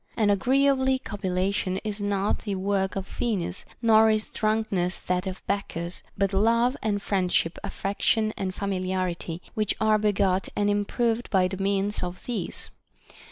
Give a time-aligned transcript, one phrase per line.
[0.17, 6.01] And agreeably copulation is not the work of Venus, nor is drunkenness that of Bacchus;
[6.17, 12.01] but love and friendship, affection and familiarity, which are begot and improved by the means
[12.01, 12.71] of these.